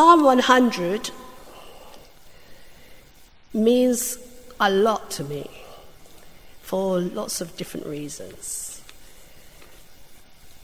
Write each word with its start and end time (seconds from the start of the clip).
Psalm 0.00 0.24
100 0.24 1.10
means 3.52 4.16
a 4.58 4.70
lot 4.70 5.10
to 5.10 5.22
me 5.22 5.46
for 6.62 6.98
lots 6.98 7.42
of 7.42 7.54
different 7.58 7.86
reasons. 7.86 8.80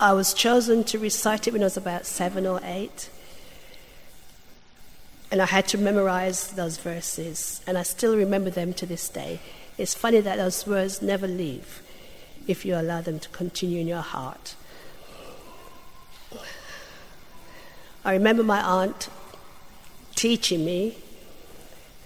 I 0.00 0.14
was 0.14 0.32
chosen 0.32 0.84
to 0.84 0.98
recite 0.98 1.46
it 1.46 1.52
when 1.52 1.60
I 1.60 1.66
was 1.66 1.76
about 1.76 2.06
seven 2.06 2.46
or 2.46 2.62
eight, 2.64 3.10
and 5.30 5.42
I 5.42 5.44
had 5.44 5.68
to 5.68 5.76
memorize 5.76 6.52
those 6.52 6.78
verses, 6.78 7.60
and 7.66 7.76
I 7.76 7.82
still 7.82 8.16
remember 8.16 8.48
them 8.48 8.72
to 8.72 8.86
this 8.86 9.06
day. 9.06 9.40
It's 9.76 9.92
funny 9.92 10.20
that 10.22 10.36
those 10.38 10.66
words 10.66 11.02
never 11.02 11.28
leave 11.28 11.82
if 12.46 12.64
you 12.64 12.74
allow 12.74 13.02
them 13.02 13.18
to 13.18 13.28
continue 13.28 13.82
in 13.82 13.86
your 13.86 14.00
heart. 14.00 14.54
I 18.02 18.14
remember 18.14 18.42
my 18.42 18.62
aunt 18.62 19.10
teaching 20.16 20.64
me 20.64 20.96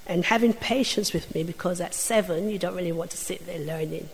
and 0.07 0.25
having 0.27 0.53
patience 0.53 1.13
with 1.13 1.35
me 1.35 1.43
because 1.43 1.81
at 1.81 1.95
seven 1.95 2.51
you 2.51 2.59
don't 2.59 2.75
really 2.75 2.93
want 2.93 3.11
to 3.13 3.17
sit 3.17 3.47
there 3.47 3.59
learning 3.59 4.09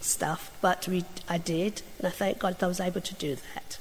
stuff, 0.00 0.50
but 0.60 0.86
we, 0.88 1.04
I 1.28 1.38
did, 1.38 1.82
and 1.98 2.06
I 2.06 2.10
thank 2.10 2.38
God 2.38 2.58
that 2.58 2.64
I 2.64 2.68
was 2.68 2.80
able 2.80 3.00
to 3.00 3.14
do 3.14 3.36
that. 3.54 3.78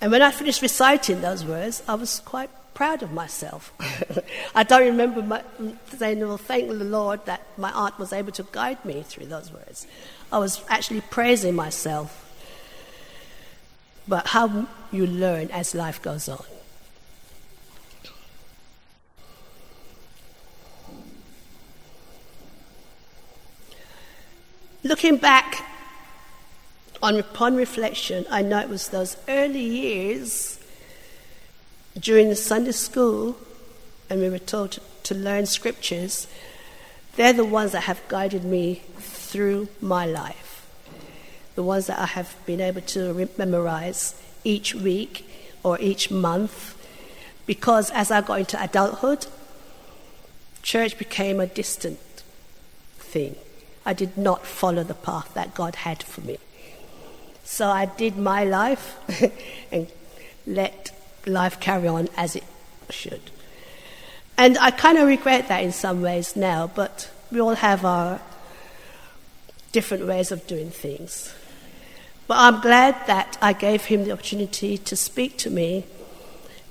And 0.00 0.10
when 0.12 0.22
I 0.22 0.30
finished 0.30 0.62
reciting 0.62 1.20
those 1.20 1.44
words, 1.44 1.82
I 1.86 1.94
was 1.94 2.20
quite 2.20 2.50
proud 2.72 3.02
of 3.02 3.12
myself. 3.12 3.72
I 4.54 4.62
don't 4.62 4.82
remember 4.82 5.22
my, 5.22 5.42
saying, 5.96 6.20
Well, 6.20 6.38
thank 6.38 6.68
the 6.68 6.74
Lord 6.74 7.26
that 7.26 7.46
my 7.58 7.70
aunt 7.72 7.98
was 7.98 8.12
able 8.12 8.32
to 8.32 8.46
guide 8.52 8.82
me 8.84 9.02
through 9.02 9.26
those 9.26 9.52
words. 9.52 9.86
I 10.32 10.38
was 10.38 10.64
actually 10.68 11.02
praising 11.02 11.54
myself. 11.54 12.26
But 14.08 14.28
how 14.28 14.66
you 14.90 15.06
learn 15.06 15.50
as 15.50 15.74
life 15.74 16.00
goes 16.00 16.28
on. 16.28 16.44
Looking 24.82 25.18
back 25.18 25.66
on, 27.02 27.16
upon 27.16 27.54
reflection, 27.54 28.24
I 28.30 28.40
know 28.40 28.60
it 28.60 28.70
was 28.70 28.88
those 28.88 29.18
early 29.28 29.60
years 29.62 30.58
during 31.98 32.30
the 32.30 32.36
Sunday 32.36 32.72
school, 32.72 33.36
and 34.08 34.22
we 34.22 34.30
were 34.30 34.38
told 34.38 34.72
to, 34.72 34.80
to 35.02 35.14
learn 35.14 35.44
scriptures. 35.44 36.28
They're 37.16 37.34
the 37.34 37.44
ones 37.44 37.72
that 37.72 37.82
have 37.82 38.00
guided 38.08 38.42
me 38.42 38.80
through 38.96 39.68
my 39.82 40.06
life, 40.06 40.66
the 41.56 41.62
ones 41.62 41.86
that 41.88 41.98
I 41.98 42.06
have 42.06 42.34
been 42.46 42.62
able 42.62 42.80
to 42.80 43.28
memorize 43.36 44.14
each 44.44 44.74
week 44.74 45.28
or 45.62 45.78
each 45.78 46.10
month. 46.10 46.74
Because 47.44 47.90
as 47.90 48.10
I 48.10 48.22
got 48.22 48.40
into 48.40 48.62
adulthood, 48.62 49.26
church 50.62 50.96
became 50.96 51.38
a 51.38 51.46
distant 51.46 51.98
thing. 52.98 53.36
I 53.84 53.92
did 53.92 54.16
not 54.16 54.46
follow 54.46 54.84
the 54.84 54.94
path 54.94 55.32
that 55.34 55.54
God 55.54 55.74
had 55.76 56.02
for 56.02 56.20
me. 56.20 56.38
So 57.44 57.68
I 57.68 57.86
did 57.86 58.16
my 58.16 58.44
life 58.44 58.96
and 59.72 59.88
let 60.46 60.92
life 61.26 61.58
carry 61.60 61.88
on 61.88 62.08
as 62.16 62.36
it 62.36 62.44
should. 62.90 63.30
And 64.36 64.56
I 64.58 64.70
kind 64.70 64.98
of 64.98 65.06
regret 65.06 65.48
that 65.48 65.62
in 65.62 65.72
some 65.72 66.00
ways 66.00 66.36
now, 66.36 66.70
but 66.74 67.10
we 67.30 67.40
all 67.40 67.56
have 67.56 67.84
our 67.84 68.20
different 69.72 70.06
ways 70.06 70.32
of 70.32 70.46
doing 70.46 70.70
things. 70.70 71.34
But 72.26 72.38
I'm 72.38 72.60
glad 72.60 72.96
that 73.06 73.36
I 73.42 73.52
gave 73.52 73.86
him 73.86 74.04
the 74.04 74.12
opportunity 74.12 74.78
to 74.78 74.96
speak 74.96 75.36
to 75.38 75.50
me, 75.50 75.84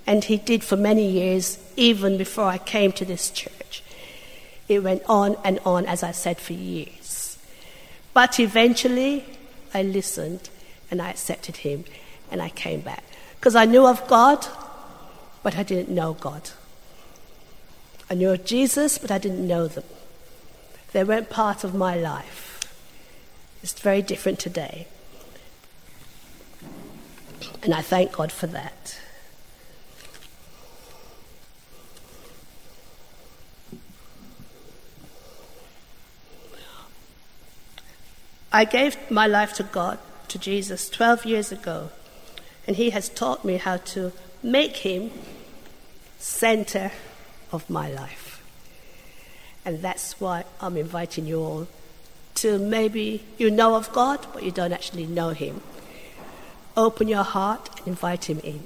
and 0.08 0.24
he 0.24 0.38
did 0.38 0.64
for 0.64 0.78
many 0.78 1.08
years, 1.10 1.60
even 1.76 2.18
before 2.18 2.46
I 2.46 2.58
came 2.58 2.92
to 2.94 3.06
this 3.06 3.30
church. 3.30 3.84
It 4.68 4.84
went 4.84 5.04
on 5.08 5.36
and 5.44 5.60
on, 5.66 5.86
as 5.86 6.04
I 6.04 6.12
said, 6.12 6.38
for 6.38 6.54
years. 6.54 6.99
But 8.14 8.40
eventually, 8.40 9.26
I 9.74 9.84
listened 9.84 10.50
and 10.90 11.02
I 11.02 11.10
accepted 11.10 11.58
Him 11.58 11.86
and 12.32 12.42
I 12.42 12.50
came 12.50 12.82
back. 12.82 13.04
Because 13.40 13.56
I 13.56 13.66
knew 13.66 13.86
of 13.86 14.08
God, 14.08 14.46
but 15.44 15.58
I 15.58 15.64
didn't 15.64 15.90
know 15.90 16.14
God. 16.14 16.50
I 18.10 18.16
knew 18.16 18.32
of 18.32 18.44
Jesus, 18.44 18.98
but 18.98 19.12
I 19.12 19.18
didn't 19.18 19.48
know 19.48 19.68
them. 19.68 19.84
They 20.92 21.04
weren't 21.04 21.30
part 21.30 21.64
of 21.64 21.76
my 21.76 21.96
life. 21.96 22.60
It's 23.62 23.74
very 23.74 24.02
different 24.02 24.40
today. 24.40 24.88
And 27.62 27.74
I 27.74 27.82
thank 27.82 28.14
God 28.14 28.32
for 28.32 28.48
that. 28.48 29.00
I 38.52 38.66
gave 38.66 38.98
my 39.12 39.28
life 39.28 39.54
to 39.54 39.64
God, 39.64 40.00
to 40.30 40.40
Jesus, 40.40 40.90
12 40.90 41.26
years 41.26 41.52
ago, 41.52 41.90
and 42.66 42.76
He 42.76 42.90
has 42.90 43.10
taught 43.10 43.46
me 43.46 43.58
how 43.58 43.78
to 43.78 44.12
make 44.42 44.78
Him 44.78 45.12
center 46.18 46.92
of 47.52 47.70
my 47.70 47.90
life. 47.92 48.44
And 49.66 49.82
that's 49.82 50.20
why 50.20 50.46
I'm 50.62 50.78
inviting 50.78 51.28
you 51.28 51.40
all 51.40 51.68
to 52.36 52.58
maybe 52.58 53.24
you 53.38 53.52
know 53.52 53.76
of 53.76 53.92
God, 53.92 54.26
but 54.34 54.44
you 54.44 54.52
don't 54.52 54.72
actually 54.72 55.06
know 55.06 55.30
Him. 55.30 55.62
Open 56.76 57.08
your 57.08 57.24
heart 57.24 57.70
and 57.78 57.90
invite 57.90 58.30
Him 58.30 58.40
in. 58.40 58.64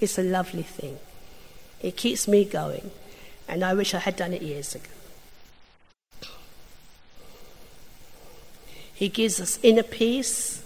It's 0.00 0.18
a 0.18 0.22
lovely 0.22 0.62
thing. 0.62 0.98
It 1.82 1.96
keeps 1.96 2.26
me 2.26 2.44
going, 2.44 2.90
and 3.46 3.62
I 3.62 3.74
wish 3.74 3.92
I 3.92 3.98
had 3.98 4.16
done 4.16 4.32
it 4.32 4.40
years 4.40 4.74
ago. 4.74 4.88
He 8.94 9.08
gives 9.08 9.40
us 9.40 9.58
inner 9.62 9.82
peace 9.82 10.62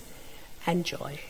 and 0.66 0.84
joy. 0.84 1.20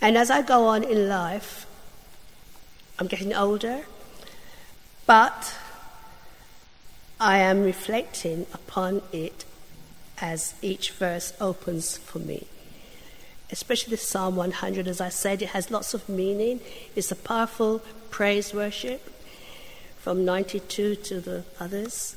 And 0.00 0.16
as 0.18 0.30
I 0.30 0.42
go 0.42 0.66
on 0.66 0.84
in 0.84 1.08
life, 1.08 1.66
I'm 2.98 3.06
getting 3.06 3.34
older, 3.34 3.84
but 5.06 5.56
I 7.18 7.38
am 7.38 7.62
reflecting 7.62 8.46
upon 8.52 9.02
it 9.12 9.44
as 10.20 10.54
each 10.62 10.90
verse 10.92 11.32
opens 11.40 11.96
for 11.96 12.18
me 12.18 12.46
especially 13.54 13.96
Psalm 13.96 14.34
100. 14.34 14.88
As 14.88 15.00
I 15.00 15.08
said, 15.08 15.40
it 15.40 15.50
has 15.50 15.70
lots 15.70 15.94
of 15.94 16.08
meaning. 16.08 16.60
It's 16.96 17.12
a 17.12 17.16
powerful 17.16 17.82
praise 18.14 18.54
worship 18.54 19.10
from 19.98 20.24
92 20.24 20.94
to 20.94 21.20
the 21.20 21.42
others. 21.58 22.14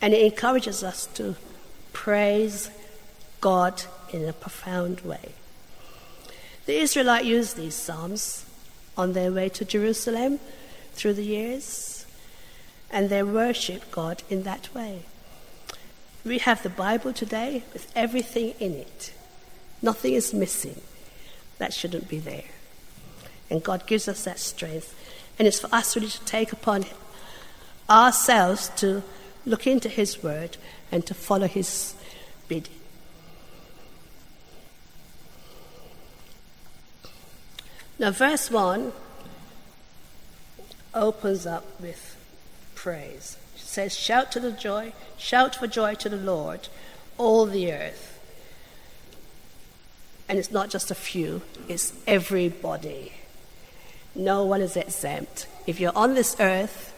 And 0.00 0.14
it 0.14 0.22
encourages 0.22 0.84
us 0.84 1.06
to 1.14 1.34
praise 1.92 2.70
God 3.40 3.82
in 4.12 4.28
a 4.28 4.32
profound 4.32 5.00
way. 5.00 5.32
The 6.66 6.78
Israelites 6.78 7.26
used 7.26 7.56
these 7.56 7.74
psalms 7.74 8.46
on 8.96 9.12
their 9.12 9.32
way 9.32 9.48
to 9.48 9.64
Jerusalem 9.64 10.38
through 10.92 11.14
the 11.14 11.24
years, 11.24 12.06
and 12.88 13.10
they 13.10 13.24
worship 13.24 13.90
God 13.90 14.22
in 14.30 14.44
that 14.44 14.72
way. 14.72 15.02
We 16.24 16.38
have 16.38 16.62
the 16.62 16.70
Bible 16.70 17.12
today 17.12 17.64
with 17.72 17.90
everything 17.96 18.54
in 18.60 18.74
it. 18.74 19.12
Nothing 19.82 20.14
is 20.14 20.32
missing. 20.32 20.80
That 21.58 21.74
shouldn't 21.74 22.08
be 22.08 22.20
there. 22.20 22.51
And 23.50 23.62
God 23.62 23.86
gives 23.86 24.08
us 24.08 24.24
that 24.24 24.38
strength. 24.38 24.94
And 25.38 25.46
it's 25.48 25.60
for 25.60 25.74
us 25.74 25.96
really 25.96 26.08
to 26.08 26.24
take 26.24 26.52
upon 26.52 26.84
ourselves 27.88 28.70
to 28.76 29.02
look 29.44 29.66
into 29.66 29.88
His 29.88 30.22
Word 30.22 30.56
and 30.90 31.04
to 31.06 31.14
follow 31.14 31.46
His 31.46 31.94
bidding. 32.48 32.74
Now, 37.98 38.10
verse 38.10 38.50
1 38.50 38.92
opens 40.94 41.46
up 41.46 41.64
with 41.80 42.16
praise. 42.74 43.36
It 43.54 43.60
says, 43.60 43.96
Shout 43.96 44.32
to 44.32 44.40
the 44.40 44.50
joy, 44.50 44.92
shout 45.16 45.54
for 45.54 45.66
joy 45.66 45.94
to 45.94 46.08
the 46.08 46.16
Lord, 46.16 46.68
all 47.16 47.46
the 47.46 47.72
earth. 47.72 48.08
And 50.28 50.38
it's 50.38 50.50
not 50.50 50.70
just 50.70 50.90
a 50.90 50.94
few, 50.94 51.42
it's 51.68 51.92
everybody. 52.06 53.12
No 54.14 54.44
one 54.44 54.60
is 54.60 54.76
exempt. 54.76 55.46
If 55.66 55.80
you're 55.80 55.96
on 55.96 56.14
this 56.14 56.36
earth, 56.38 56.94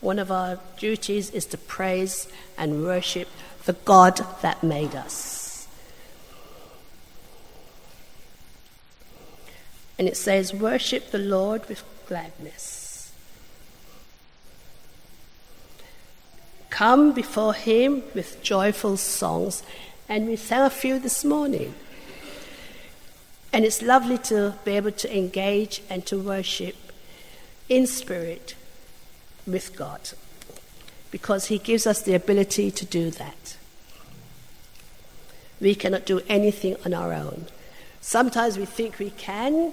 one 0.00 0.18
of 0.18 0.30
our 0.30 0.58
duties 0.78 1.30
is 1.30 1.46
to 1.46 1.58
praise 1.58 2.28
and 2.56 2.84
worship 2.84 3.28
the 3.64 3.72
God 3.72 4.20
that 4.42 4.62
made 4.62 4.94
us. 4.94 5.66
And 9.98 10.08
it 10.08 10.16
says, 10.16 10.52
Worship 10.52 11.10
the 11.10 11.18
Lord 11.18 11.68
with 11.68 11.84
gladness. 12.06 12.84
come 16.74 17.12
before 17.12 17.54
Him 17.54 18.02
with 18.14 18.42
joyful 18.42 18.96
songs. 18.96 19.62
And 20.08 20.26
we 20.26 20.34
sang 20.34 20.62
a 20.62 20.70
few 20.70 20.98
this 20.98 21.24
morning. 21.24 21.72
And 23.54 23.64
it's 23.64 23.82
lovely 23.82 24.18
to 24.18 24.56
be 24.64 24.72
able 24.72 24.90
to 24.90 25.16
engage 25.16 25.80
and 25.88 26.04
to 26.06 26.18
worship 26.18 26.74
in 27.68 27.86
spirit 27.86 28.56
with 29.46 29.76
God 29.76 30.10
because 31.12 31.46
He 31.46 31.58
gives 31.58 31.86
us 31.86 32.02
the 32.02 32.14
ability 32.14 32.72
to 32.72 32.84
do 32.84 33.12
that. 33.12 33.56
We 35.60 35.76
cannot 35.76 36.04
do 36.04 36.20
anything 36.28 36.76
on 36.84 36.94
our 36.94 37.12
own. 37.12 37.46
Sometimes 38.00 38.58
we 38.58 38.64
think 38.64 38.98
we 38.98 39.10
can, 39.10 39.72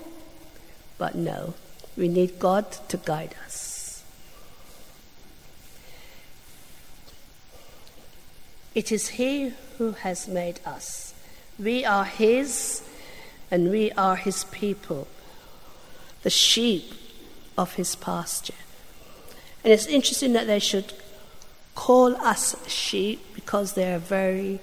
but 1.00 1.16
no, 1.16 1.56
we 1.98 2.08
need 2.08 2.38
God 2.38 2.72
to 2.90 2.98
guide 2.98 3.34
us. 3.44 4.04
It 8.76 8.92
is 8.92 9.08
He 9.08 9.54
who 9.80 9.94
has 9.94 10.28
made 10.28 10.60
us. 10.68 11.16
We 11.58 11.84
are 11.84 12.06
His, 12.06 12.84
and 13.52 13.70
we 13.70 13.92
are 13.92 14.16
His 14.16 14.46
people, 14.46 15.08
the 16.24 16.30
sheep 16.30 16.94
of 17.58 17.76
His 17.76 17.96
pasture. 17.96 18.54
And 19.64 19.72
it's 19.72 19.86
interesting 19.86 20.34
that 20.34 20.48
they 20.48 20.60
should 20.60 20.94
call 21.76 22.16
us 22.16 22.56
sheep 22.68 23.20
because 23.36 23.74
they're 23.74 24.00
very 24.00 24.60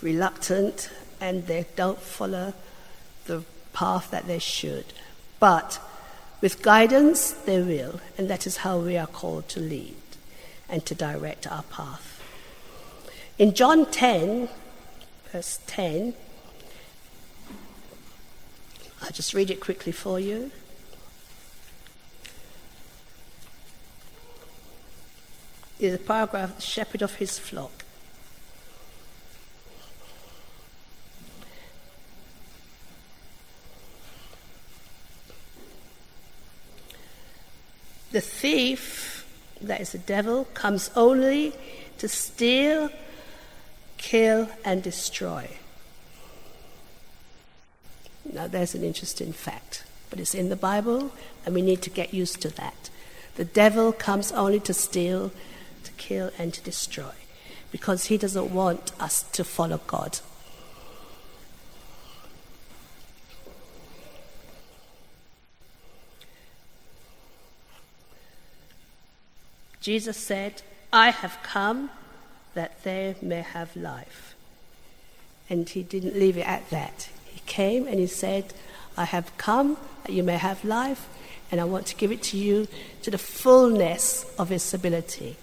reluctant 0.00 0.90
and 1.20 1.46
they 1.46 1.66
don't 1.76 2.00
follow 2.00 2.54
the 3.26 3.42
path 3.72 4.10
that 4.10 4.26
they 4.26 4.38
should. 4.38 4.86
But 5.40 5.80
with 6.40 6.62
guidance, 6.62 7.32
they 7.32 7.60
will, 7.60 8.00
and 8.16 8.28
that 8.28 8.46
is 8.46 8.58
how 8.58 8.78
we 8.78 8.96
are 8.96 9.06
called 9.06 9.48
to 9.50 9.60
lead 9.60 9.96
and 10.68 10.84
to 10.86 10.94
direct 10.94 11.50
our 11.50 11.62
path. 11.64 12.22
In 13.38 13.54
John 13.54 13.90
10, 13.90 14.48
verse 15.32 15.58
10, 15.66 16.14
I'll 19.04 19.12
just 19.12 19.34
read 19.34 19.50
it 19.50 19.60
quickly 19.60 19.92
for 19.92 20.18
you. 20.18 20.50
is 25.78 25.92
a 25.92 25.98
paragraph, 25.98 26.56
the 26.56 26.62
shepherd 26.62 27.02
of 27.02 27.16
his 27.16 27.38
flock. 27.38 27.84
The 38.12 38.22
thief, 38.22 39.26
that 39.60 39.82
is 39.82 39.92
the 39.92 39.98
devil, 39.98 40.46
comes 40.54 40.90
only 40.96 41.52
to 41.98 42.08
steal, 42.08 42.88
kill, 43.98 44.48
and 44.64 44.82
destroy. 44.82 45.50
Now, 48.32 48.46
there's 48.46 48.74
an 48.74 48.82
interesting 48.82 49.32
fact, 49.32 49.84
but 50.10 50.18
it's 50.18 50.34
in 50.34 50.48
the 50.48 50.56
Bible, 50.56 51.12
and 51.44 51.54
we 51.54 51.62
need 51.62 51.82
to 51.82 51.90
get 51.90 52.14
used 52.14 52.40
to 52.42 52.48
that. 52.56 52.90
The 53.36 53.44
devil 53.44 53.92
comes 53.92 54.32
only 54.32 54.60
to 54.60 54.74
steal, 54.74 55.32
to 55.84 55.92
kill, 55.92 56.30
and 56.38 56.54
to 56.54 56.62
destroy 56.62 57.12
because 57.74 58.04
he 58.04 58.16
doesn't 58.16 58.54
want 58.54 58.92
us 59.00 59.24
to 59.32 59.42
follow 59.42 59.80
God. 59.88 60.20
Jesus 69.80 70.16
said, 70.16 70.62
I 70.92 71.10
have 71.10 71.36
come 71.42 71.90
that 72.54 72.84
they 72.84 73.16
may 73.20 73.42
have 73.42 73.74
life. 73.74 74.36
And 75.50 75.68
he 75.68 75.82
didn't 75.82 76.14
leave 76.14 76.38
it 76.38 76.46
at 76.46 76.70
that. 76.70 77.08
He 77.34 77.40
came 77.46 77.88
and 77.88 77.98
he 77.98 78.06
said, 78.06 78.54
I 78.96 79.04
have 79.04 79.36
come 79.36 79.76
that 80.04 80.12
you 80.12 80.22
may 80.22 80.38
have 80.38 80.64
life, 80.64 81.08
and 81.50 81.60
I 81.60 81.64
want 81.64 81.86
to 81.86 81.96
give 81.96 82.12
it 82.12 82.22
to 82.24 82.36
you 82.36 82.68
to 83.02 83.10
the 83.10 83.18
fullness 83.18 84.24
of 84.38 84.52
its 84.52 84.72
ability. 84.72 85.36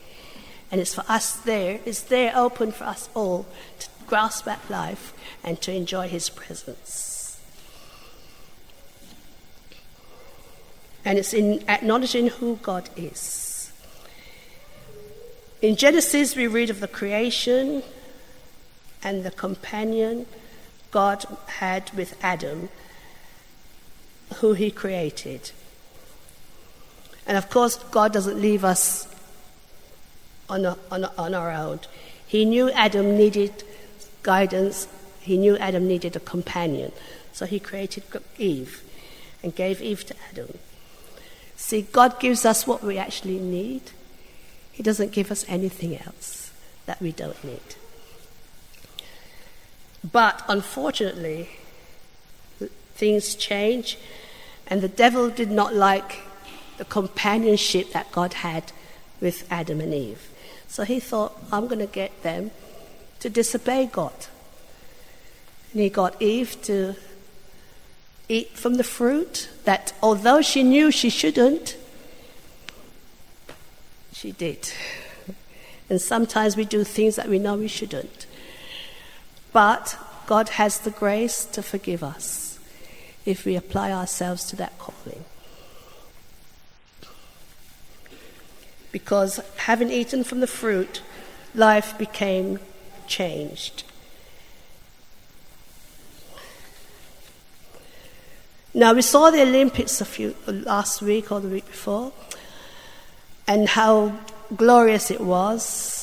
And 0.72 0.80
it's 0.80 0.96
for 0.96 1.04
us 1.10 1.34
there, 1.34 1.82
it's 1.86 2.02
there 2.02 2.32
open 2.34 2.72
for 2.72 2.86
us 2.86 3.10
all 3.14 3.46
to 3.80 3.90
grasp 4.08 4.46
that 4.46 4.70
life 4.70 5.14
and 5.44 5.60
to 5.62 5.74
enjoy 5.74 6.08
His 6.08 6.30
presence. 6.30 7.40
And 11.04 11.18
it's 11.18 11.34
in 11.34 11.64
acknowledging 11.68 12.28
who 12.28 12.58
God 12.62 12.90
is. 12.96 13.72
In 15.62 15.76
Genesis, 15.76 16.36
we 16.36 16.48
read 16.48 16.70
of 16.70 16.80
the 16.80 16.88
creation 16.88 17.84
and 19.04 19.24
the 19.24 19.32
companion 19.32 20.26
God 20.92 21.26
had 21.48 21.92
with 21.92 22.18
Adam, 22.24 22.70
who 24.36 24.54
he 24.54 24.72
created. 24.72 25.52
And 27.26 27.38
of 27.38 27.50
course, 27.50 27.78
God 27.92 28.14
doesn't 28.14 28.40
leave 28.40 28.64
us 28.64 29.08
on, 30.50 30.66
a, 30.66 30.78
on, 30.92 31.06
a, 31.06 31.12
on 31.18 31.34
our 31.34 31.52
own. 31.52 31.80
He 32.28 32.46
knew 32.46 32.70
Adam 32.72 33.18
needed 33.18 33.64
guidance, 34.24 34.88
he 35.20 35.38
knew 35.38 35.58
Adam 35.58 35.88
needed 35.88 36.16
a 36.16 36.20
companion. 36.20 36.92
So 37.34 37.46
he 37.46 37.60
created 37.60 38.04
Eve 38.38 38.84
and 39.42 39.56
gave 39.56 39.82
Eve 39.82 40.06
to 40.06 40.16
Adam. 40.32 40.58
See, 41.56 41.84
God 41.84 42.20
gives 42.20 42.44
us 42.44 42.66
what 42.66 42.84
we 42.84 42.98
actually 42.98 43.40
need, 43.40 43.82
He 44.72 44.84
doesn't 44.84 45.12
give 45.12 45.32
us 45.32 45.46
anything 45.48 45.98
else 45.98 46.52
that 46.86 47.02
we 47.02 47.12
don't 47.12 47.42
need. 47.44 47.76
But 50.10 50.44
unfortunately, 50.48 51.50
things 52.96 53.36
change, 53.36 53.98
and 54.68 54.82
the 54.82 54.88
devil 54.88 55.30
did 55.30 55.52
not 55.52 55.76
like 55.76 56.22
the 56.78 56.86
companionship 56.86 57.92
that 57.94 58.12
God 58.12 58.34
had 58.34 58.72
with 59.20 59.46
Adam 59.52 59.82
and 59.82 59.94
Eve. 59.94 60.30
So 60.68 60.84
he 60.84 61.00
thought, 61.00 61.38
I'm 61.52 61.68
going 61.68 61.80
to 61.80 61.86
get 61.86 62.24
them 62.24 62.52
to 63.20 63.30
disobey 63.30 63.90
God. 63.92 64.14
And 65.74 65.82
he 65.82 65.90
got 65.90 66.20
Eve 66.22 66.62
to 66.64 66.96
eat 68.28 68.58
from 68.58 68.76
the 68.76 68.84
fruit 68.84 69.50
that, 69.66 69.94
although 70.02 70.42
she 70.42 70.64
knew 70.64 70.90
she 70.90 71.10
shouldn't, 71.10 71.78
she 74.14 74.32
did. 74.32 74.72
And 75.90 76.02
sometimes 76.02 76.56
we 76.56 76.66
do 76.66 76.84
things 76.84 77.16
that 77.18 77.28
we 77.28 77.38
know 77.38 77.56
we 77.56 77.68
shouldn't. 77.68 78.26
But 79.54 79.98
God 80.28 80.50
has 80.50 80.80
the 80.80 80.92
grace 80.92 81.46
to 81.46 81.62
forgive 81.62 82.04
us 82.04 82.60
if 83.26 83.46
we 83.46 83.56
apply 83.56 83.92
ourselves 83.92 84.46
to 84.46 84.56
that 84.58 84.78
calling. 84.80 85.26
because 88.92 89.40
having 89.58 89.90
eaten 89.90 90.24
from 90.24 90.40
the 90.40 90.48
fruit, 90.48 91.02
life 91.56 91.98
became 91.98 92.60
changed. 93.08 93.84
Now, 98.74 98.94
we 98.94 99.02
saw 99.02 99.32
the 99.32 99.42
Olympics 99.42 100.00
a 100.00 100.06
few, 100.06 100.36
last 100.48 101.02
week 101.02 101.32
or 101.32 101.42
the 101.42 101.50
week 101.50 101.66
before, 101.66 102.14
and 103.48 103.68
how 103.68 104.18
glorious 104.56 105.12
it 105.12 105.20
was. 105.20 106.01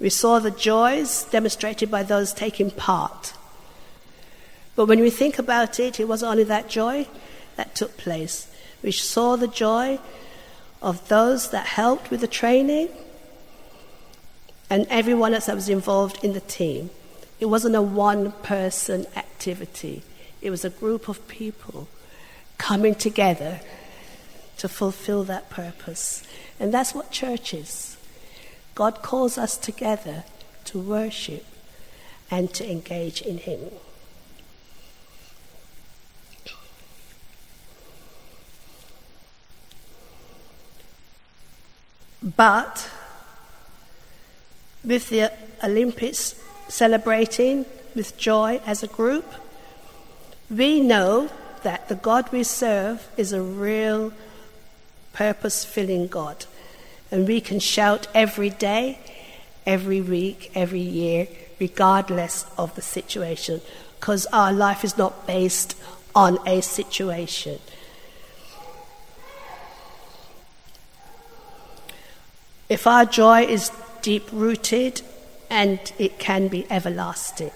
We 0.00 0.10
saw 0.10 0.38
the 0.38 0.50
joys 0.50 1.24
demonstrated 1.24 1.90
by 1.90 2.02
those 2.02 2.32
taking 2.32 2.70
part. 2.70 3.32
But 4.76 4.86
when 4.86 5.00
we 5.00 5.10
think 5.10 5.38
about 5.38 5.80
it, 5.80 5.98
it 5.98 6.06
was 6.06 6.22
only 6.22 6.44
that 6.44 6.68
joy 6.68 7.08
that 7.56 7.74
took 7.74 7.96
place. 7.96 8.46
We 8.82 8.92
saw 8.92 9.34
the 9.34 9.48
joy 9.48 9.98
of 10.80 11.08
those 11.08 11.50
that 11.50 11.66
helped 11.66 12.10
with 12.10 12.20
the 12.20 12.28
training 12.28 12.88
and 14.70 14.86
everyone 14.88 15.34
else 15.34 15.46
that 15.46 15.56
was 15.56 15.68
involved 15.68 16.22
in 16.24 16.32
the 16.32 16.40
team. 16.40 16.90
It 17.40 17.46
wasn't 17.46 17.74
a 17.74 17.82
one 17.82 18.32
person 18.32 19.06
activity, 19.16 20.02
it 20.40 20.50
was 20.50 20.64
a 20.64 20.70
group 20.70 21.08
of 21.08 21.26
people 21.26 21.88
coming 22.58 22.94
together 22.94 23.60
to 24.58 24.68
fulfill 24.68 25.24
that 25.24 25.50
purpose. 25.50 26.22
And 26.60 26.72
that's 26.72 26.94
what 26.94 27.10
church 27.10 27.54
is. 27.54 27.97
God 28.78 29.02
calls 29.02 29.36
us 29.36 29.56
together 29.56 30.22
to 30.66 30.78
worship 30.78 31.44
and 32.30 32.54
to 32.54 32.64
engage 32.70 33.20
in 33.20 33.38
Him. 33.38 33.58
But 42.22 42.88
with 44.84 45.08
the 45.08 45.32
Olympics 45.64 46.40
celebrating 46.68 47.66
with 47.96 48.16
joy 48.16 48.60
as 48.64 48.84
a 48.84 48.86
group, 48.86 49.26
we 50.48 50.78
know 50.78 51.30
that 51.64 51.88
the 51.88 51.96
God 51.96 52.30
we 52.30 52.44
serve 52.44 53.08
is 53.16 53.32
a 53.32 53.42
real 53.42 54.12
purpose 55.12 55.64
filling 55.64 56.06
God. 56.06 56.46
And 57.10 57.26
we 57.26 57.40
can 57.40 57.58
shout 57.58 58.06
every 58.14 58.50
day, 58.50 58.98
every 59.66 60.00
week, 60.00 60.50
every 60.54 60.80
year, 60.80 61.28
regardless 61.58 62.44
of 62.56 62.74
the 62.74 62.82
situation, 62.82 63.60
because 63.98 64.26
our 64.26 64.52
life 64.52 64.84
is 64.84 64.98
not 64.98 65.26
based 65.26 65.74
on 66.14 66.38
a 66.46 66.60
situation. 66.60 67.58
If 72.68 72.86
our 72.86 73.06
joy 73.06 73.44
is 73.44 73.72
deep 74.02 74.28
rooted 74.30 75.00
and 75.48 75.80
it 75.98 76.18
can 76.18 76.48
be 76.48 76.66
everlasting, 76.70 77.50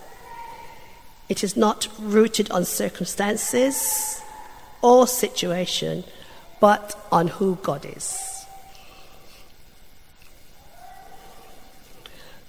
it 1.29 1.45
is 1.45 1.57
not 1.57 1.89
rooted 1.99 2.51
on 2.51 2.65
circumstances 2.65 4.23
or 4.81 5.07
situation, 5.07 6.05
but 6.61 6.99
on 7.13 7.29
who 7.29 7.57
God 7.63 7.85
is. 7.85 8.32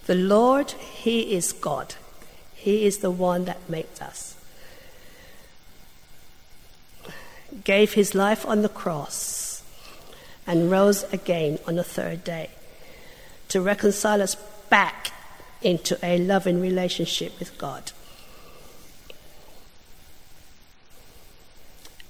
The 0.05 0.15
Lord, 0.15 0.71
He 0.71 1.33
is 1.33 1.53
God. 1.53 1.95
He 2.53 2.85
is 2.85 2.99
the 2.99 3.11
one 3.11 3.45
that 3.45 3.69
makes 3.69 4.01
us. 4.01 4.35
Gave 7.63 7.93
His 7.93 8.13
life 8.13 8.45
on 8.45 8.61
the 8.61 8.69
cross 8.69 9.63
and 10.45 10.69
rose 10.69 11.03
again 11.13 11.59
on 11.67 11.75
the 11.75 11.83
third 11.83 12.23
day 12.23 12.49
to 13.49 13.61
reconcile 13.61 14.21
us 14.21 14.35
back 14.69 15.11
into 15.61 15.97
a 16.03 16.17
loving 16.17 16.59
relationship 16.59 17.37
with 17.39 17.57
God. 17.57 17.91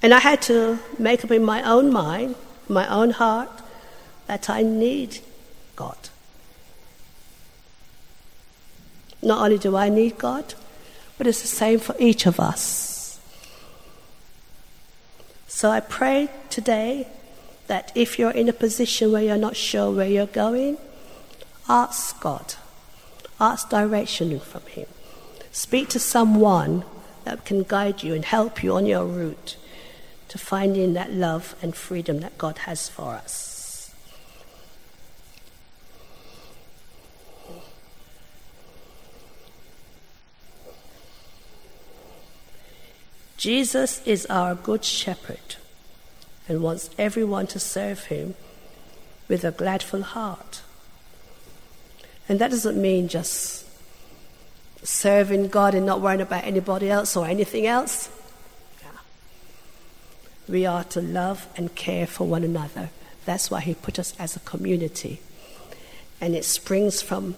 And 0.02 0.14
I 0.14 0.20
had 0.20 0.42
to 0.44 0.80
make 1.00 1.24
up 1.24 1.32
in 1.32 1.46
my 1.46 1.64
own 1.64 1.92
mind, 1.92 2.36
my 2.68 2.88
own 2.94 3.12
heart, 3.12 3.50
that 4.28 4.50
I 4.50 4.62
need 4.62 5.20
God. 5.76 6.10
Not 9.24 9.44
only 9.44 9.58
do 9.58 9.76
I 9.76 9.90
need 9.90 10.18
God, 10.18 10.54
but 11.18 11.28
it's 11.28 11.42
the 11.42 11.48
same 11.48 11.80
for 11.80 11.96
each 12.00 12.26
of 12.26 12.40
us. 12.40 13.20
So 15.48 15.70
I 15.70 15.80
pray 15.80 16.30
today 16.50 17.08
that 17.68 17.92
if 17.96 18.20
you're 18.20 18.32
in 18.32 18.50
a 18.50 18.54
position 18.54 19.12
where 19.12 19.24
you're 19.24 19.38
not 19.38 19.56
sure 19.56 19.92
where 19.92 20.08
you're 20.08 20.26
going, 20.26 20.78
ask 21.70 22.20
God. 22.20 22.56
Ask 23.40 23.70
direction 23.70 24.40
from 24.40 24.64
Him. 24.64 24.88
Speak 25.52 25.90
to 25.90 26.00
someone 26.00 26.84
that 27.24 27.46
can 27.46 27.64
guide 27.64 28.04
you 28.04 28.14
and 28.14 28.26
help 28.26 28.64
you 28.64 28.76
on 28.76 28.86
your 28.86 29.06
route 29.06 29.56
to 30.30 30.38
finding 30.38 30.94
that 30.94 31.14
love 31.14 31.56
and 31.62 31.76
freedom 31.76 32.20
that 32.22 32.38
God 32.38 32.58
has 32.60 32.90
for 32.90 33.14
us. 33.14 33.53
Jesus 43.44 44.02
is 44.06 44.26
our 44.28 44.56
good 44.56 44.86
shepherd 44.86 45.58
and 46.48 46.64
wants 46.64 46.90
everyone 46.98 47.46
to 47.48 47.60
serve 47.60 48.06
him 48.06 48.36
with 49.28 49.44
a 49.44 49.52
gladful 49.52 50.02
heart. 50.02 50.62
And 52.30 52.40
that 52.40 52.52
doesn't 52.52 52.82
mean 52.82 53.10
just 53.10 53.68
serving 54.82 55.50
God 55.50 55.76
and 55.76 55.86
not 55.86 56.00
worrying 56.00 56.22
about 56.22 56.46
anybody 56.46 56.90
else 56.90 57.18
or 57.18 57.26
anything 57.26 57.68
else. 57.68 58.10
We 60.48 60.66
are 60.66 60.86
to 60.86 61.02
love 61.02 61.46
and 61.58 61.76
care 61.76 62.08
for 62.08 62.26
one 62.26 62.46
another. 62.46 62.92
That's 63.26 63.52
why 63.52 63.60
He 63.60 63.74
put 63.74 64.00
us 64.00 64.14
as 64.18 64.38
a 64.38 64.40
community. 64.40 65.20
And 66.22 66.34
it 66.34 66.46
springs 66.46 67.02
from, 67.02 67.36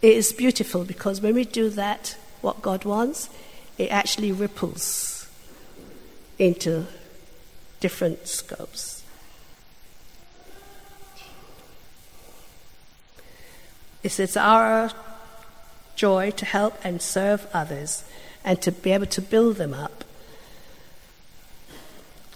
it 0.00 0.12
is 0.12 0.32
beautiful 0.32 0.84
because 0.84 1.20
when 1.20 1.34
we 1.34 1.44
do 1.44 1.70
that, 1.70 2.16
what 2.40 2.62
God 2.62 2.84
wants, 2.84 3.30
it 3.78 3.90
actually 3.90 4.32
ripples 4.32 5.28
into 6.38 6.86
different 7.80 8.26
scopes. 8.26 9.02
It's, 14.02 14.18
it's 14.18 14.36
our 14.36 14.90
joy 15.94 16.30
to 16.32 16.44
help 16.44 16.74
and 16.84 17.00
serve 17.00 17.46
others 17.54 18.04
and 18.44 18.60
to 18.62 18.72
be 18.72 18.90
able 18.90 19.06
to 19.06 19.22
build 19.22 19.56
them 19.56 19.72
up 19.72 20.04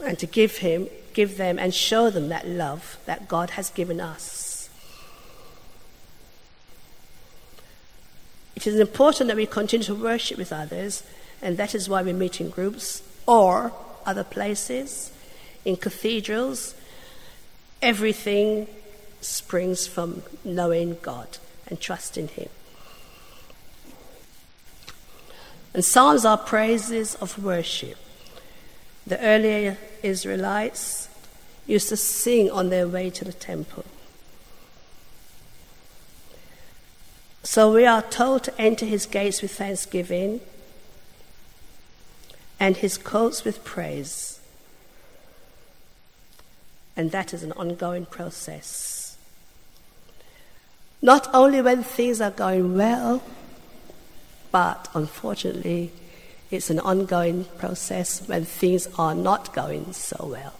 and 0.04 0.18
to 0.18 0.26
give 0.26 0.58
him, 0.58 0.88
give 1.14 1.36
them 1.36 1.58
and 1.58 1.74
show 1.74 2.10
them 2.10 2.28
that 2.28 2.46
love 2.46 2.98
that 3.06 3.28
God 3.28 3.50
has 3.50 3.70
given 3.70 4.00
us. 4.00 4.68
It 8.54 8.66
is 8.66 8.78
important 8.78 9.28
that 9.28 9.36
we 9.36 9.46
continue 9.46 9.84
to 9.84 9.94
worship 9.94 10.38
with 10.38 10.52
others, 10.52 11.02
and 11.42 11.56
that 11.56 11.74
is 11.74 11.88
why 11.88 12.02
we 12.02 12.12
meet 12.12 12.40
in 12.40 12.50
groups 12.50 13.02
or 13.26 13.72
other 14.04 14.24
places, 14.24 15.12
in 15.64 15.76
cathedrals. 15.76 16.74
Everything 17.82 18.66
springs 19.20 19.86
from 19.86 20.22
knowing 20.44 20.96
God 21.02 21.38
and 21.66 21.80
trusting 21.80 22.28
Him. 22.28 22.48
And 25.74 25.84
Psalms 25.84 26.24
are 26.24 26.38
praises 26.38 27.16
of 27.16 27.42
worship. 27.42 27.98
The 29.06 29.20
earlier 29.20 29.76
Israelites 30.02 31.08
used 31.66 31.90
to 31.90 31.96
sing 31.96 32.50
on 32.50 32.70
their 32.70 32.88
way 32.88 33.10
to 33.10 33.24
the 33.24 33.32
temple. 33.32 33.84
So 37.42 37.72
we 37.72 37.86
are 37.86 38.02
told 38.02 38.42
to 38.44 38.60
enter 38.60 38.86
his 38.86 39.06
gates 39.06 39.40
with 39.42 39.52
thanksgiving 39.52 40.40
and 42.58 42.76
his 42.76 42.98
courts 42.98 43.44
with 43.44 43.64
praise. 43.64 44.40
And 46.96 47.10
that 47.10 47.34
is 47.34 47.42
an 47.42 47.52
ongoing 47.52 48.06
process. 48.06 49.16
Not 51.02 51.28
only 51.34 51.60
when 51.60 51.82
things 51.82 52.20
are 52.20 52.30
going 52.30 52.76
well, 52.76 53.22
but 54.50 54.88
unfortunately, 54.94 55.92
it's 56.50 56.70
an 56.70 56.80
ongoing 56.80 57.44
process 57.58 58.26
when 58.26 58.44
things 58.44 58.88
are 58.98 59.14
not 59.14 59.52
going 59.52 59.92
so 59.92 60.28
well. 60.30 60.54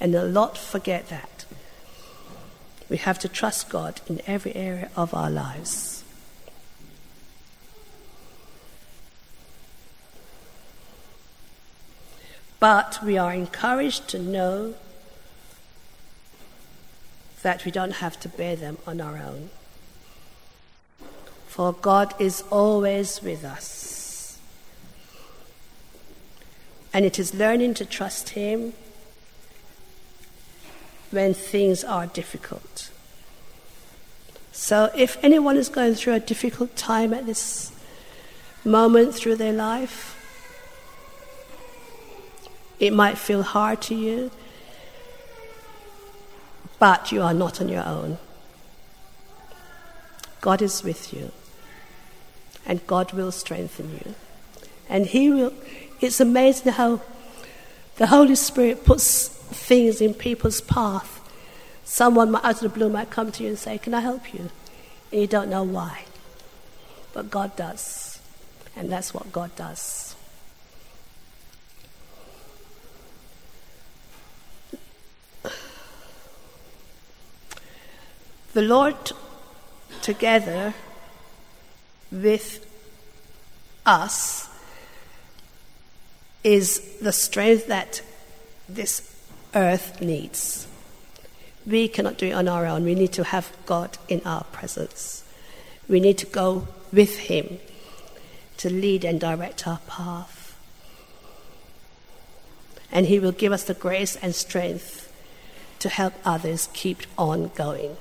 And 0.00 0.14
a 0.14 0.24
lot 0.24 0.58
forget 0.58 1.08
that. 1.08 1.46
We 2.88 2.96
have 2.98 3.18
to 3.20 3.28
trust 3.28 3.70
God 3.70 4.00
in 4.08 4.20
every 4.26 4.54
area 4.54 4.90
of 4.96 5.14
our 5.14 5.30
lives. 5.30 5.99
But 12.60 12.98
we 13.02 13.16
are 13.16 13.32
encouraged 13.32 14.08
to 14.08 14.18
know 14.18 14.74
that 17.42 17.64
we 17.64 17.70
don't 17.70 17.92
have 17.92 18.20
to 18.20 18.28
bear 18.28 18.54
them 18.54 18.76
on 18.86 19.00
our 19.00 19.16
own. 19.16 19.48
For 21.48 21.72
God 21.72 22.14
is 22.20 22.44
always 22.50 23.22
with 23.22 23.44
us. 23.44 24.38
And 26.92 27.04
it 27.06 27.18
is 27.18 27.34
learning 27.34 27.74
to 27.74 27.86
trust 27.86 28.30
Him 28.30 28.74
when 31.10 31.32
things 31.32 31.82
are 31.82 32.06
difficult. 32.06 32.90
So, 34.52 34.90
if 34.94 35.16
anyone 35.24 35.56
is 35.56 35.68
going 35.68 35.94
through 35.94 36.14
a 36.14 36.20
difficult 36.20 36.76
time 36.76 37.14
at 37.14 37.24
this 37.24 37.72
moment 38.64 39.14
through 39.14 39.36
their 39.36 39.52
life, 39.52 40.19
it 42.80 42.92
might 42.94 43.18
feel 43.18 43.42
hard 43.42 43.82
to 43.82 43.94
you, 43.94 44.30
but 46.78 47.12
you 47.12 47.20
are 47.20 47.34
not 47.34 47.60
on 47.60 47.68
your 47.68 47.86
own. 47.86 48.18
God 50.40 50.62
is 50.62 50.82
with 50.82 51.12
you, 51.12 51.30
and 52.66 52.84
God 52.86 53.12
will 53.12 53.30
strengthen 53.30 53.92
you. 53.92 54.14
And 54.88 55.06
He 55.06 55.30
will, 55.30 55.52
it's 56.00 56.20
amazing 56.20 56.72
how 56.72 57.02
the 57.96 58.06
Holy 58.06 58.34
Spirit 58.34 58.86
puts 58.86 59.28
things 59.28 60.00
in 60.00 60.14
people's 60.14 60.62
path. 60.62 61.18
Someone 61.84 62.34
out 62.36 62.46
of 62.46 62.60
the 62.60 62.68
blue 62.70 62.88
might 62.88 63.10
come 63.10 63.30
to 63.32 63.42
you 63.42 63.50
and 63.50 63.58
say, 63.58 63.76
Can 63.76 63.92
I 63.92 64.00
help 64.00 64.32
you? 64.32 64.48
And 65.12 65.20
you 65.20 65.26
don't 65.26 65.50
know 65.50 65.64
why. 65.64 66.04
But 67.12 67.30
God 67.30 67.54
does. 67.56 68.20
And 68.74 68.90
that's 68.90 69.12
what 69.12 69.30
God 69.32 69.54
does. 69.56 70.09
The 78.52 78.62
Lord, 78.62 79.12
together 80.02 80.74
with 82.10 82.66
us, 83.86 84.48
is 86.42 86.98
the 87.00 87.12
strength 87.12 87.68
that 87.68 88.02
this 88.68 89.14
earth 89.54 90.00
needs. 90.00 90.66
We 91.66 91.86
cannot 91.86 92.18
do 92.18 92.26
it 92.26 92.32
on 92.32 92.48
our 92.48 92.66
own. 92.66 92.84
We 92.84 92.94
need 92.94 93.12
to 93.12 93.24
have 93.24 93.52
God 93.66 93.98
in 94.08 94.20
our 94.24 94.44
presence. 94.44 95.22
We 95.88 96.00
need 96.00 96.18
to 96.18 96.26
go 96.26 96.66
with 96.92 97.18
Him 97.18 97.58
to 98.56 98.70
lead 98.70 99.04
and 99.04 99.20
direct 99.20 99.66
our 99.68 99.80
path. 99.86 100.58
And 102.90 103.06
He 103.06 103.20
will 103.20 103.32
give 103.32 103.52
us 103.52 103.64
the 103.64 103.74
grace 103.74 104.16
and 104.16 104.34
strength 104.34 105.12
to 105.78 105.88
help 105.88 106.14
others 106.24 106.68
keep 106.72 107.02
on 107.16 107.52
going. 107.54 107.96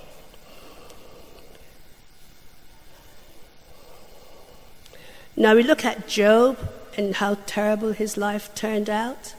Now 5.40 5.56
we 5.56 5.64
look 5.64 5.86
at 5.86 6.06
Job 6.06 6.58
and 6.98 7.16
how 7.16 7.38
terrible 7.46 7.94
his 7.94 8.18
life 8.18 8.54
turned 8.56 8.90
out. 8.90 9.34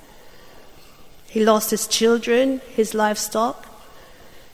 He 1.28 1.44
lost 1.44 1.70
his 1.70 1.86
children, 1.86 2.62
his 2.74 2.94
livestock, 2.94 3.66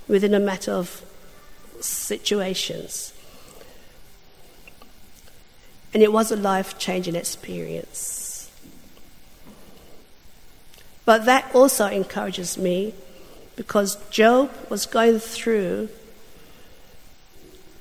within 0.08 0.34
a 0.34 0.40
matter 0.40 0.72
of 0.72 1.04
situations. 1.80 3.14
And 5.94 6.02
it 6.02 6.12
was 6.12 6.32
a 6.32 6.36
life 6.36 6.78
changing 6.80 7.14
experience. 7.14 8.50
But 11.04 11.26
that 11.26 11.48
also 11.54 11.86
encourages 11.86 12.58
me 12.58 12.92
because 13.54 13.94
Job 14.10 14.50
was 14.68 14.84
going 14.84 15.20
through 15.20 15.90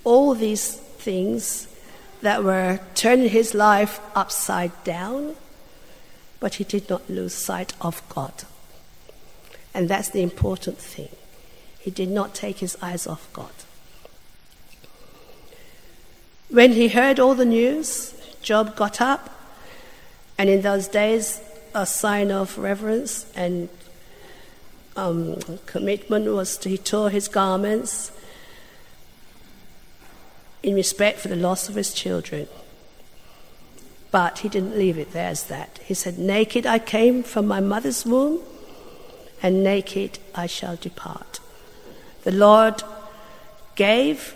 all 0.03 0.35
these 0.35 0.75
things 0.75 1.67
that 2.25 2.43
were 2.43 2.79
turning 2.95 3.29
his 3.29 3.53
life 3.53 3.99
upside 4.15 4.71
down, 4.83 5.35
but 6.39 6.55
he 6.55 6.63
did 6.63 6.89
not 6.89 7.07
lose 7.07 7.35
sight 7.35 7.73
of 7.79 8.01
God. 8.09 8.33
And 9.75 9.87
that's 9.87 10.09
the 10.09 10.23
important 10.23 10.79
thing. 10.79 11.09
He 11.79 11.91
did 11.91 12.09
not 12.09 12.33
take 12.33 12.57
his 12.57 12.75
eyes 12.81 13.05
off 13.05 13.31
God. 13.31 13.51
When 16.49 16.71
he 16.71 16.87
heard 16.87 17.19
all 17.19 17.35
the 17.35 17.45
news, 17.45 18.15
Job 18.41 18.75
got 18.75 18.99
up, 18.99 19.29
and 20.35 20.49
in 20.49 20.63
those 20.63 20.87
days, 20.87 21.41
a 21.75 21.85
sign 21.85 22.31
of 22.31 22.57
reverence 22.57 23.31
and 23.35 23.69
um, 24.95 25.37
commitment 25.67 26.25
was 26.25 26.57
to, 26.57 26.69
he 26.69 26.79
tore 26.79 27.11
his 27.11 27.27
garments 27.27 28.11
in 30.65 30.73
respect 30.73 31.19
for 31.19 31.27
the 31.27 31.35
loss 31.35 31.69
of 31.69 31.75
his 31.75 31.93
children. 31.93 32.47
But 34.09 34.39
he 34.39 34.49
didn't 34.49 34.75
leave 34.75 34.97
it 34.97 35.11
there 35.11 35.29
as 35.29 35.43
that. 35.43 35.79
He 35.83 35.93
said, 35.93 36.17
Naked 36.17 36.65
I 36.65 36.79
came 36.79 37.21
from 37.21 37.45
my 37.45 37.59
mother's 37.59 38.03
womb, 38.03 38.41
and 39.43 39.63
naked 39.63 40.17
I 40.33 40.47
shall 40.47 40.75
depart. 40.75 41.39
The 42.23 42.31
Lord 42.31 42.81
gave, 43.75 44.33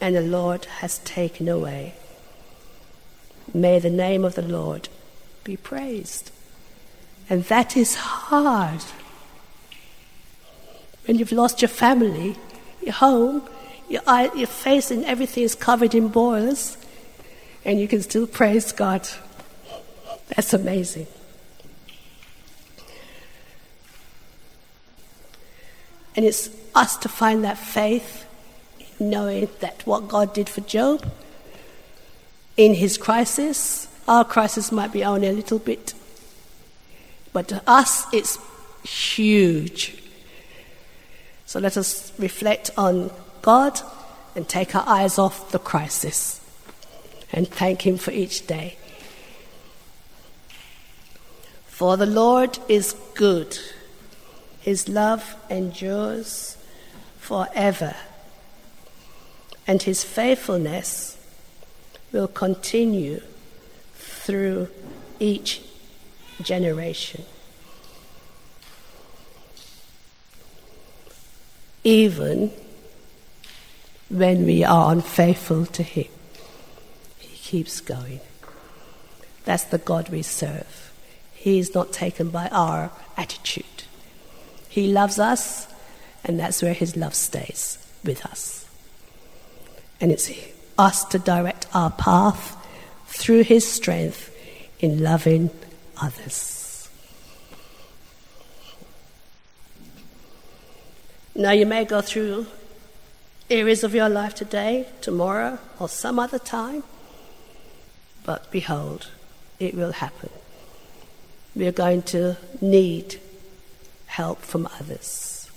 and 0.00 0.16
the 0.16 0.22
Lord 0.22 0.64
has 0.80 1.00
taken 1.00 1.48
away. 1.48 1.92
May 3.52 3.78
the 3.78 3.90
name 3.90 4.24
of 4.24 4.36
the 4.36 4.48
Lord 4.48 4.88
be 5.44 5.58
praised. 5.58 6.30
And 7.28 7.44
that 7.44 7.76
is 7.76 7.96
hard. 7.96 8.84
When 11.04 11.18
you've 11.18 11.32
lost 11.32 11.60
your 11.60 11.68
family, 11.68 12.36
your 12.80 12.94
home, 12.94 13.42
your, 13.88 14.02
eye, 14.06 14.30
your 14.34 14.46
face 14.46 14.90
and 14.90 15.04
everything 15.04 15.44
is 15.44 15.54
covered 15.54 15.94
in 15.94 16.08
boils, 16.08 16.76
and 17.64 17.80
you 17.80 17.88
can 17.88 18.02
still 18.02 18.26
praise 18.26 18.72
God. 18.72 19.08
That's 20.28 20.52
amazing. 20.52 21.06
And 26.14 26.24
it's 26.24 26.50
us 26.74 26.96
to 26.98 27.08
find 27.08 27.44
that 27.44 27.58
faith, 27.58 28.26
knowing 28.98 29.48
that 29.60 29.86
what 29.86 30.08
God 30.08 30.34
did 30.34 30.48
for 30.48 30.60
Job 30.62 31.08
in 32.56 32.74
his 32.74 32.98
crisis, 32.98 33.86
our 34.08 34.24
crisis 34.24 34.72
might 34.72 34.92
be 34.92 35.04
only 35.04 35.28
a 35.28 35.32
little 35.32 35.60
bit, 35.60 35.94
but 37.32 37.46
to 37.48 37.62
us 37.66 38.12
it's 38.12 38.38
huge. 38.82 40.02
So 41.46 41.60
let 41.60 41.76
us 41.76 42.12
reflect 42.18 42.70
on 42.76 43.10
God 43.42 43.80
and 44.34 44.48
take 44.48 44.74
our 44.74 44.84
eyes 44.86 45.18
off 45.18 45.50
the 45.50 45.58
crisis 45.58 46.40
and 47.32 47.48
thank 47.48 47.86
Him 47.86 47.98
for 47.98 48.10
each 48.10 48.46
day. 48.46 48.76
For 51.66 51.96
the 51.96 52.06
Lord 52.06 52.58
is 52.68 52.94
good, 53.14 53.58
His 54.60 54.88
love 54.88 55.36
endures 55.48 56.56
forever, 57.18 57.94
and 59.66 59.82
His 59.82 60.02
faithfulness 60.02 61.16
will 62.10 62.28
continue 62.28 63.22
through 63.94 64.68
each 65.20 65.62
generation. 66.42 67.24
Even 71.84 72.52
when 74.08 74.46
we 74.46 74.64
are 74.64 74.92
unfaithful 74.92 75.66
to 75.66 75.82
Him. 75.82 76.06
He 77.18 77.36
keeps 77.36 77.80
going. 77.80 78.20
That's 79.44 79.64
the 79.64 79.78
God 79.78 80.08
we 80.08 80.22
serve. 80.22 80.92
He 81.32 81.58
is 81.58 81.74
not 81.74 81.92
taken 81.92 82.30
by 82.30 82.48
our 82.48 82.90
attitude. 83.16 83.64
He 84.68 84.92
loves 84.92 85.18
us, 85.18 85.66
and 86.24 86.38
that's 86.38 86.62
where 86.62 86.74
His 86.74 86.96
love 86.96 87.14
stays 87.14 87.78
with 88.04 88.24
us. 88.26 88.66
And 90.00 90.12
it's 90.12 90.30
us 90.78 91.04
to 91.06 91.18
direct 91.18 91.66
our 91.74 91.90
path 91.90 92.56
through 93.06 93.44
His 93.44 93.66
strength 93.66 94.34
in 94.80 95.02
loving 95.02 95.50
others. 96.00 96.88
Now, 101.34 101.52
you 101.52 101.66
may 101.66 101.84
go 101.84 102.00
through 102.00 102.46
areas 103.50 103.84
of 103.84 103.94
your 103.94 104.08
life 104.08 104.34
today, 104.34 104.86
tomorrow, 105.00 105.58
or 105.78 105.88
some 105.88 106.18
other 106.18 106.38
time. 106.38 106.82
But 108.24 108.50
behold, 108.50 109.10
it 109.58 109.74
will 109.74 109.92
happen. 109.92 110.30
We 111.56 111.66
are 111.66 111.72
going 111.72 112.02
to 112.02 112.36
need 112.60 113.20
help 114.06 114.42
from 114.42 114.66
others. 114.80 115.50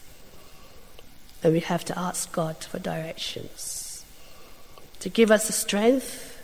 And 1.43 1.54
we 1.54 1.60
have 1.60 1.84
to 1.86 1.97
ask 1.97 2.32
God 2.32 2.58
for 2.63 2.80
directions, 2.80 4.06
to 4.99 5.10
give 5.10 5.32
us 5.32 5.47
the 5.47 5.54
strength 5.54 6.39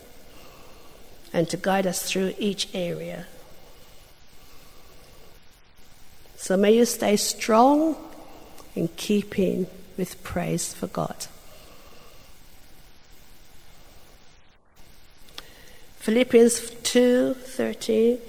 and 1.34 1.50
to 1.50 1.58
guide 1.58 1.86
us 1.86 2.10
through 2.10 2.34
each 2.38 2.68
area. 2.74 3.28
So 6.36 6.58
may 6.58 6.76
you 6.76 6.86
stay 6.86 7.16
strong 7.16 7.96
in 8.76 8.88
keeping 8.90 9.68
with 9.98 10.24
praise 10.24 10.74
for 10.74 10.88
God. 10.88 11.28
Philippians 16.08 16.62
2:30 16.84 18.20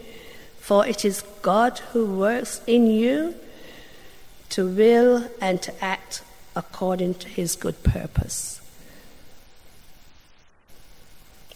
For 0.59 0.85
it 0.85 1.05
is 1.05 1.23
God 1.43 1.79
who 1.93 2.07
works 2.07 2.61
in 2.67 2.89
you 2.89 3.37
to 4.49 4.67
will 4.69 5.31
and 5.41 5.63
to 5.63 5.73
act 5.81 6.23
according 6.57 7.15
to 7.23 7.29
his 7.29 7.55
good 7.55 7.81
purpose. 7.85 8.61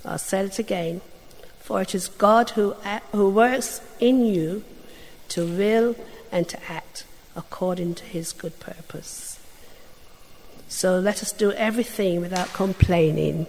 I'll 0.05 0.17
say 0.17 0.45
it 0.45 0.61
again. 0.61 1.01
For 1.59 1.83
it 1.83 1.93
is 1.93 2.07
God 2.07 2.51
who, 2.51 2.77
who 3.11 3.29
works 3.29 3.81
in 3.99 4.25
you 4.25 4.63
to 5.31 5.45
will 5.45 5.97
and 6.31 6.49
to 6.51 6.59
act 6.71 7.05
according 7.35 7.97
to 7.97 8.05
his 8.05 8.33
good 8.33 8.61
purpose. 8.61 9.41
So 10.69 11.01
let 11.01 11.21
us 11.21 11.33
do 11.33 11.51
everything 11.51 12.21
without 12.21 12.53
complaining 12.53 13.49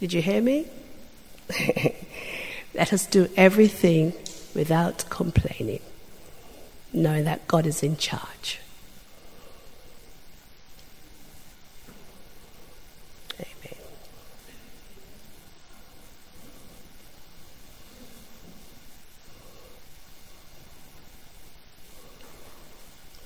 did 0.00 0.12
you 0.12 0.22
hear 0.22 0.40
me? 0.40 0.66
Let 2.74 2.92
us 2.92 3.06
do 3.06 3.28
everything 3.36 4.12
without 4.54 5.04
complaining, 5.10 5.80
knowing 6.92 7.24
that 7.24 7.48
God 7.48 7.66
is 7.66 7.82
in 7.82 7.96
charge. 7.96 8.60
Amen. 13.40 13.78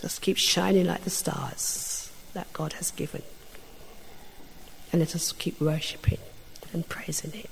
Just 0.01 0.23
keep 0.23 0.39
shining 0.39 0.87
like 0.87 1.05
the 1.05 1.11
stars 1.11 2.11
that 2.33 2.51
God 2.55 2.73
has 2.75 2.91
given. 2.91 3.23
And 4.91 5.01
let 5.01 5.15
us 5.15 5.33
keep 5.33 5.59
worshipping 5.59 6.19
and 6.73 6.89
praising 6.89 7.33
Him. 7.33 7.49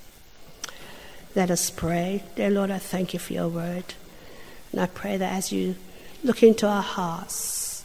Let 1.35 1.51
us 1.51 1.71
pray. 1.71 2.25
Dear 2.35 2.51
Lord, 2.51 2.71
I 2.71 2.79
thank 2.79 3.13
you 3.13 3.21
for 3.21 3.33
your 3.33 3.49
word. 3.49 3.95
And 4.73 4.81
I 4.81 4.87
pray 4.87 5.17
that 5.17 5.33
as 5.33 5.53
you 5.53 5.77
look 6.25 6.43
into 6.43 6.67
our 6.67 6.83
hearts, 6.83 7.85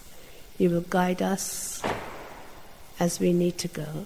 you 0.57 0.69
will 0.69 0.81
guide 0.81 1.21
us 1.21 1.81
as 2.99 3.19
we 3.19 3.33
need 3.33 3.57
to 3.59 3.67
go. 3.67 4.05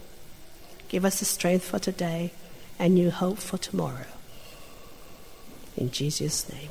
Give 0.89 1.05
us 1.05 1.19
the 1.19 1.25
strength 1.25 1.65
for 1.65 1.79
today 1.79 2.31
and 2.77 2.95
new 2.95 3.11
hope 3.11 3.37
for 3.37 3.57
tomorrow. 3.57 4.07
In 5.77 5.91
Jesus' 5.91 6.51
name. 6.51 6.69